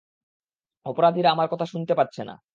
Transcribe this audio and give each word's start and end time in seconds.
অপরাধীরা 0.85 1.29
আমার 1.31 1.47
কথা 1.47 1.65
শুনতে 1.65 1.93
পাচ্ছে 1.95 2.21
না। 2.25 2.35